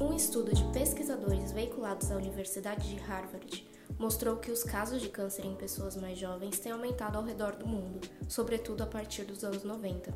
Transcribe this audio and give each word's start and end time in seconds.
Um 0.00 0.14
estudo 0.14 0.54
de 0.54 0.62
pesquisadores 0.72 1.50
veiculados 1.50 2.12
à 2.12 2.16
Universidade 2.16 2.88
de 2.88 3.00
Harvard 3.00 3.68
mostrou 3.98 4.36
que 4.36 4.52
os 4.52 4.62
casos 4.62 5.02
de 5.02 5.08
câncer 5.08 5.44
em 5.44 5.56
pessoas 5.56 5.96
mais 5.96 6.16
jovens 6.16 6.60
têm 6.60 6.70
aumentado 6.70 7.18
ao 7.18 7.24
redor 7.24 7.56
do 7.56 7.66
mundo, 7.66 8.00
sobretudo 8.28 8.84
a 8.84 8.86
partir 8.86 9.24
dos 9.24 9.42
anos 9.42 9.64
90. 9.64 10.14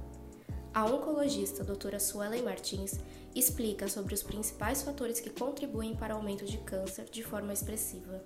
A 0.73 0.87
oncologista 0.87 1.65
doutora 1.65 1.99
Suelen 1.99 2.45
Martins 2.45 3.01
explica 3.35 3.89
sobre 3.89 4.15
os 4.15 4.23
principais 4.23 4.83
fatores 4.83 5.19
que 5.19 5.31
contribuem 5.31 5.97
para 5.97 6.15
o 6.15 6.19
aumento 6.19 6.45
de 6.45 6.59
câncer 6.59 7.07
de 7.07 7.25
forma 7.25 7.53
expressiva. 7.53 8.25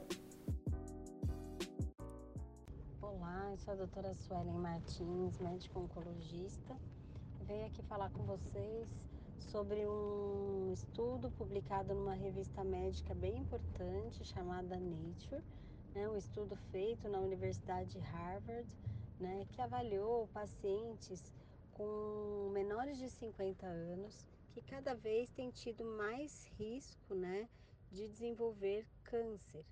Olá, 3.00 3.48
eu 3.50 3.56
sou 3.56 3.72
a 3.72 3.76
doutora 3.76 4.14
Suelen 4.14 4.58
Martins, 4.58 5.38
médica 5.38 5.78
oncologista. 5.78 6.76
Venho 7.46 7.64
aqui 7.64 7.82
falar 7.84 8.10
com 8.10 8.24
vocês 8.24 8.86
sobre 9.38 9.86
um 9.86 10.70
estudo 10.72 11.30
publicado 11.32 11.94
numa 11.94 12.14
revista 12.14 12.64
médica 12.64 13.14
bem 13.14 13.38
importante 13.38 14.24
chamada 14.24 14.78
Nature, 14.78 15.42
né, 15.94 16.08
um 16.08 16.16
estudo 16.16 16.56
feito 16.70 17.08
na 17.08 17.18
Universidade 17.18 17.90
de 17.92 17.98
Harvard, 17.98 18.68
né, 19.18 19.46
que 19.50 19.60
avaliou 19.60 20.28
pacientes 20.28 21.32
com 21.72 22.50
menores 22.52 22.98
de 22.98 23.08
50 23.10 23.66
anos 23.66 24.26
que 24.52 24.62
cada 24.62 24.94
vez 24.94 25.30
têm 25.32 25.50
tido 25.50 25.84
mais 25.84 26.46
risco 26.58 27.14
né, 27.14 27.48
de 27.92 28.08
desenvolver 28.08 28.86
câncer. 29.04 29.64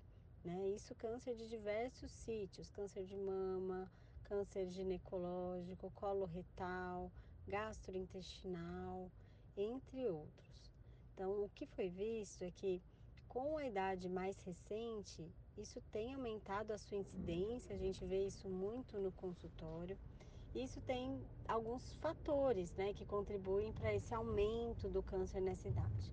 Né? 0.43 0.69
Isso 0.69 0.93
câncer 0.95 1.35
de 1.35 1.49
diversos 1.49 2.11
sítios, 2.11 2.69
câncer 2.69 3.03
de 3.03 3.17
mama, 3.17 3.91
câncer 4.25 4.69
ginecológico, 4.69 5.91
colo 5.95 6.25
retal, 6.25 7.11
gastrointestinal, 7.47 9.11
entre 9.57 10.07
outros. 10.07 10.71
Então, 11.13 11.43
o 11.43 11.49
que 11.49 11.65
foi 11.65 11.89
visto 11.89 12.43
é 12.43 12.51
que 12.51 12.81
com 13.27 13.57
a 13.57 13.65
idade 13.65 14.07
mais 14.07 14.37
recente, 14.43 15.29
isso 15.57 15.81
tem 15.91 16.13
aumentado 16.13 16.71
a 16.71 16.77
sua 16.77 16.97
incidência, 16.97 17.75
a 17.75 17.79
gente 17.79 18.05
vê 18.05 18.25
isso 18.25 18.47
muito 18.47 18.97
no 18.97 19.11
consultório. 19.11 19.97
Isso 20.55 20.79
tem 20.81 21.21
alguns 21.45 21.93
fatores 21.95 22.73
né, 22.77 22.93
que 22.93 23.05
contribuem 23.05 23.73
para 23.73 23.93
esse 23.93 24.13
aumento 24.13 24.87
do 24.87 25.03
câncer 25.03 25.41
nessa 25.41 25.67
idade. 25.67 26.11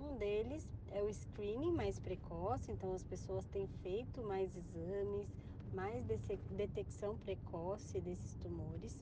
Um 0.00 0.16
deles 0.16 0.66
é 0.90 1.00
o 1.00 1.08
screening 1.08 1.72
mais 1.72 2.00
precoce, 2.00 2.72
então 2.72 2.92
as 2.92 3.04
pessoas 3.04 3.44
têm 3.46 3.68
feito 3.82 4.20
mais 4.22 4.50
exames, 4.56 5.28
mais 5.72 6.04
detecção 6.50 7.16
precoce 7.18 8.00
desses 8.00 8.34
tumores. 8.36 8.96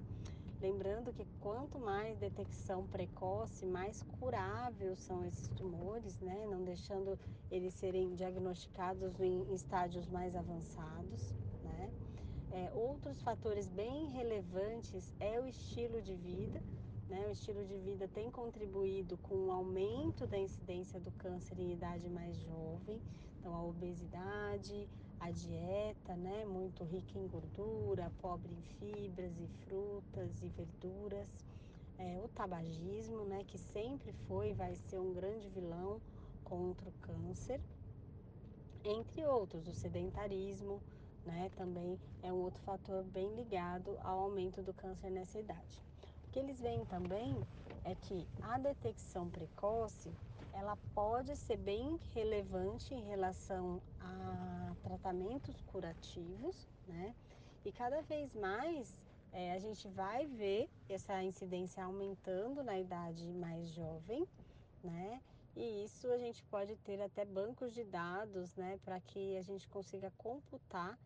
Lembrando 0.63 1.13
que 1.13 1.27
quanto 1.41 1.77
mais 1.77 2.17
detecção 2.19 2.87
precoce, 2.87 3.67
mais 3.67 4.01
curáveis 4.21 5.01
são 5.01 5.25
esses 5.25 5.49
tumores, 5.49 6.21
né? 6.21 6.47
Não 6.47 6.63
deixando 6.63 7.19
eles 7.51 7.75
serem 7.75 8.15
diagnosticados 8.15 9.21
em 9.21 9.53
estágios 9.53 10.07
mais 10.07 10.37
avançados, 10.37 11.35
né? 11.65 11.91
É, 12.53 12.71
outros 12.75 13.21
fatores 13.23 13.67
bem 13.67 14.07
relevantes 14.11 15.13
é 15.19 15.41
o 15.41 15.49
estilo 15.49 16.01
de 16.01 16.15
vida. 16.15 16.63
Né? 17.09 17.27
O 17.27 17.33
estilo 17.33 17.65
de 17.65 17.77
vida 17.79 18.07
tem 18.07 18.31
contribuído 18.31 19.19
com 19.19 19.35
o 19.35 19.51
aumento 19.51 20.29
da 20.29 20.39
incidência 20.39 21.01
do 21.01 21.11
câncer 21.11 21.59
em 21.59 21.73
idade 21.73 22.09
mais 22.09 22.37
jovem. 22.37 23.03
Então, 23.41 23.53
a 23.53 23.65
obesidade, 23.65 24.89
a 25.23 25.31
dieta, 25.31 26.17
né, 26.17 26.45
muito 26.45 26.83
rica 26.83 27.17
em 27.17 27.29
gordura, 27.29 28.11
pobre 28.21 28.53
em 28.53 28.63
fibras 28.79 29.33
e 29.39 29.47
frutas 29.65 30.43
e 30.43 30.49
verduras, 30.49 31.29
é, 31.97 32.21
o 32.25 32.29
tabagismo, 32.29 33.25
né, 33.27 33.45
que 33.47 33.57
sempre 33.57 34.13
foi 34.27 34.51
e 34.51 34.55
vai 34.55 34.75
ser 34.75 34.99
um 34.99 35.13
grande 35.13 35.49
vilão 35.49 36.01
contra 36.43 36.89
o 36.89 36.93
câncer, 36.95 37.61
entre 38.85 39.25
outros, 39.25 39.69
o 39.69 39.73
sedentarismo, 39.73 40.83
né, 41.25 41.49
também 41.55 41.97
é 42.21 42.33
um 42.33 42.43
outro 42.43 42.61
fator 42.63 43.05
bem 43.05 43.33
ligado 43.37 43.97
ao 44.03 44.19
aumento 44.19 44.61
do 44.61 44.75
câncer 44.75 45.09
nessa 45.09 45.39
idade. 45.39 45.81
O 46.27 46.33
que 46.33 46.41
eles 46.41 46.61
veem 46.61 46.85
também 46.87 47.37
é 47.85 47.95
que 47.95 48.27
a 48.43 48.59
detecção 48.59 49.31
precoce 49.31 50.11
ela 50.53 50.77
pode 50.95 51.35
ser 51.37 51.57
bem 51.57 51.99
relevante 52.15 52.95
em 52.95 53.03
relação 53.05 53.81
a 54.01 54.75
tratamentos 54.83 55.61
curativos, 55.63 56.69
né? 56.87 57.15
E 57.65 57.73
cada 57.73 58.03
vez 58.03 58.35
mais 58.35 59.01
é, 59.33 59.53
a 59.53 59.59
gente 59.59 59.89
vai 59.89 60.27
ver 60.27 60.69
essa 60.89 61.23
incidência 61.23 61.83
aumentando 61.83 62.63
na 62.63 62.79
idade 62.79 63.33
mais 63.33 63.71
jovem, 63.71 64.27
né? 64.83 65.21
E 65.55 65.85
isso 65.85 66.07
a 66.11 66.19
gente 66.19 66.43
pode 66.45 66.77
ter 66.77 67.01
até 67.01 67.25
bancos 67.25 67.73
de 67.75 67.85
dados, 67.85 68.57
né, 68.57 68.79
para 68.85 68.99
que 69.01 69.37
a 69.37 69.43
gente 69.43 69.69
consiga 69.69 70.11
computar 70.17 70.99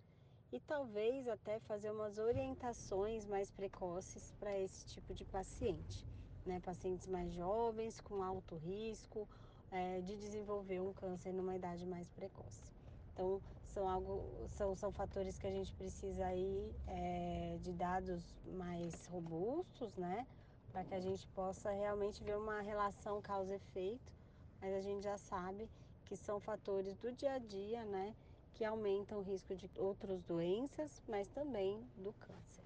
e 0.53 0.61
talvez 0.61 1.27
até 1.27 1.59
fazer 1.61 1.91
umas 1.91 2.19
orientações 2.19 3.27
mais 3.27 3.51
precoces 3.51 4.33
para 4.39 4.57
esse 4.57 4.87
tipo 4.87 5.13
de 5.13 5.25
paciente, 5.25 6.07
né? 6.47 6.61
Pacientes 6.61 7.07
mais 7.07 7.33
jovens, 7.33 8.01
com 8.01 8.23
alto 8.23 8.57
risco 8.57 9.29
é, 9.71 10.01
de 10.01 10.17
desenvolver 10.17 10.81
um 10.81 10.93
câncer 10.93 11.33
numa 11.33 11.57
idade 11.57 11.85
mais 11.85 12.09
precoce. 12.11 12.73
Então, 13.13 13.41
são, 13.67 13.89
algo, 13.89 14.23
são, 14.57 14.75
são 14.77 14.93
fatores 14.93 15.39
que 15.39 15.47
a 15.47 15.51
gente 15.51 15.73
precisa 15.75 16.27
aí 16.27 16.75
é, 16.87 17.59
de 17.63 17.73
dados 17.73 18.23
mais 18.47 19.07
robustos, 19.07 19.95
né? 19.97 20.27
Para 20.73 20.85
que 20.85 20.95
a 20.95 21.01
gente 21.01 21.27
possa 21.29 21.71
realmente 21.71 22.23
ver 22.23 22.37
uma 22.37 22.61
relação 22.61 23.21
causa-efeito, 23.21 24.13
mas 24.61 24.75
a 24.75 24.81
gente 24.81 25.05
já 25.05 25.17
sabe 25.17 25.69
que 26.05 26.17
são 26.17 26.39
fatores 26.39 26.97
do 26.97 27.13
dia 27.13 27.33
a 27.33 27.39
dia, 27.39 27.85
né? 27.85 28.15
que 28.57 28.65
aumentam 28.65 29.19
o 29.19 29.23
risco 29.23 29.55
de 29.55 29.71
outras 29.77 30.23
doenças, 30.23 31.03
mas 31.07 31.29
também 31.29 31.79
do 31.99 32.13
câncer. 32.15 32.66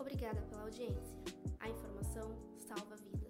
Obrigada 0.00 0.40
pela 0.48 0.62
audiência. 0.62 1.14
A 1.60 1.68
informação 1.68 2.34
salva 2.58 2.96
vidas. 2.96 3.29